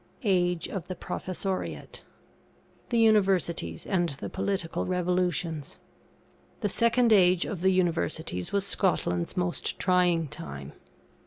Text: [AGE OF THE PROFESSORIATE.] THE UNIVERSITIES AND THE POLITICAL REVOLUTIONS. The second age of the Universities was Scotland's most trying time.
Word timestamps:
[AGE 0.23 0.67
OF 0.67 0.87
THE 0.87 0.95
PROFESSORIATE.] 0.95 2.01
THE 2.89 2.97
UNIVERSITIES 2.99 3.85
AND 3.85 4.09
THE 4.17 4.31
POLITICAL 4.31 4.87
REVOLUTIONS. 4.87 5.77
The 6.61 6.69
second 6.69 7.13
age 7.13 7.45
of 7.45 7.61
the 7.61 7.69
Universities 7.71 8.51
was 8.51 8.65
Scotland's 8.65 9.37
most 9.37 9.77
trying 9.77 10.27
time. 10.27 10.73